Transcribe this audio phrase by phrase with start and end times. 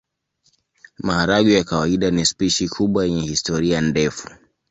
[0.99, 4.27] Maharagwe ya kawaida ni spishi kubwa yenye historia ndefu.